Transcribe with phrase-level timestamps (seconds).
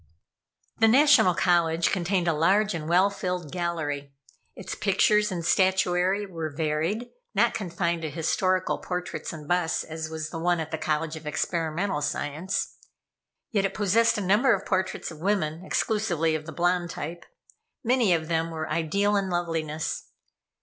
[0.79, 4.15] The National College contained a large and well filled gallery.
[4.55, 10.31] Its pictures and statuary were varied, not confined to historical portraits and busts as was
[10.31, 12.77] the one at the College of Experimental Science.
[13.51, 17.23] Yet it possessed a number of portraits of women exclusively of the blonde type.
[17.83, 20.05] Many of them were ideal in loveliness.